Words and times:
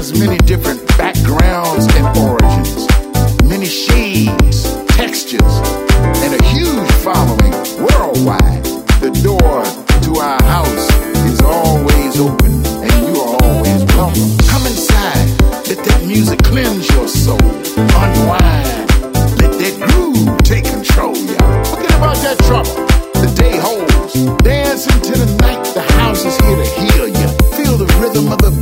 Many 0.00 0.38
different 0.38 0.80
backgrounds 0.96 1.84
and 1.94 2.06
origins, 2.16 2.88
many 3.44 3.66
shades, 3.66 4.64
textures, 4.96 5.54
and 6.24 6.32
a 6.32 6.42
huge 6.44 6.90
following 7.04 7.52
worldwide. 7.76 8.64
The 9.04 9.12
door 9.22 9.60
to 10.04 10.20
our 10.20 10.42
house 10.44 10.88
is 11.28 11.42
always 11.42 12.18
open, 12.18 12.64
and 12.80 12.92
you 13.08 13.20
are 13.20 13.36
always 13.44 13.84
welcome. 13.92 14.32
Come 14.48 14.64
inside, 14.64 15.28
let 15.68 15.84
that 15.84 16.02
music 16.06 16.42
cleanse 16.44 16.88
your 16.94 17.06
soul. 17.06 17.36
Unwind, 18.00 18.88
let 19.36 19.52
that 19.60 19.74
groove 19.84 20.42
take 20.44 20.64
control, 20.64 21.14
y'all. 21.14 21.64
Forget 21.76 21.92
about 22.00 22.16
that 22.24 22.38
trouble. 22.48 22.72
The 23.20 23.30
day 23.36 23.58
holds. 23.58 24.14
Dance 24.42 24.86
into 24.86 25.12
the 25.12 25.36
night. 25.44 25.62
The 25.74 25.82
house 26.00 26.24
is 26.24 26.36
here 26.40 26.56
to 26.56 26.64
heal 26.64 27.06
you. 27.06 27.28
Feel 27.52 27.76
the 27.76 27.86
rhythm 28.00 28.32
of 28.32 28.40
the 28.40 28.59